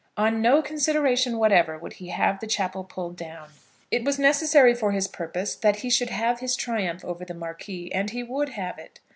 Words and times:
On 0.17 0.41
no 0.41 0.63
consideration 0.63 1.37
whatever 1.37 1.77
would 1.77 1.93
he 2.01 2.07
have 2.07 2.39
the 2.39 2.47
chapel 2.47 2.83
pulled 2.83 3.15
down. 3.15 3.49
It 3.91 4.03
was 4.03 4.17
necessary 4.17 4.73
for 4.73 4.93
his 4.93 5.07
purpose 5.07 5.53
that 5.53 5.81
he 5.81 5.91
should 5.91 6.09
have 6.09 6.39
his 6.39 6.55
triumph 6.55 7.05
over 7.05 7.23
the 7.23 7.35
Marquis, 7.35 7.91
and 7.93 8.09
he 8.09 8.23
would 8.23 8.49
have 8.49 8.79
it. 8.79 8.99